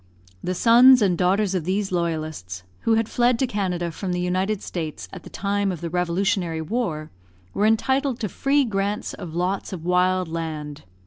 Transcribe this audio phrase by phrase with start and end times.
[0.43, 4.63] The sons and daughters of these loyalists, who had fled to Canada from the United
[4.63, 7.11] States at the time of the revolutionary war,
[7.53, 10.85] were entitled to free grants of lots of wild land.